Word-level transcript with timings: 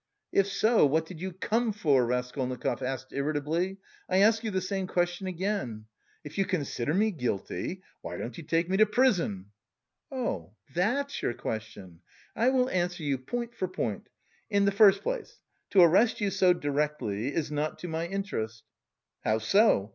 "If 0.31 0.47
so, 0.47 0.83
what 0.83 1.05
did 1.05 1.21
you 1.21 1.31
come 1.31 1.71
for?" 1.71 2.03
Raskolnikov 2.03 2.81
asked 2.81 3.13
irritably. 3.13 3.77
"I 4.09 4.17
ask 4.17 4.43
you 4.43 4.49
the 4.49 4.59
same 4.59 4.87
question 4.87 5.27
again: 5.27 5.85
if 6.23 6.39
you 6.39 6.45
consider 6.45 6.91
me 6.91 7.11
guilty, 7.11 7.83
why 8.01 8.17
don't 8.17 8.35
you 8.35 8.43
take 8.43 8.67
me 8.67 8.77
to 8.77 8.87
prison?" 8.87 9.51
"Oh, 10.11 10.53
that's 10.73 11.21
your 11.21 11.35
question! 11.35 11.99
I 12.35 12.49
will 12.49 12.67
answer 12.71 13.03
you, 13.03 13.19
point 13.19 13.53
for 13.53 13.67
point. 13.67 14.09
In 14.49 14.65
the 14.65 14.71
first 14.71 15.03
place, 15.03 15.39
to 15.69 15.83
arrest 15.83 16.19
you 16.19 16.31
so 16.31 16.51
directly 16.51 17.31
is 17.35 17.51
not 17.51 17.77
to 17.81 17.87
my 17.87 18.07
interest." 18.07 18.63
"How 19.23 19.37
so? 19.37 19.89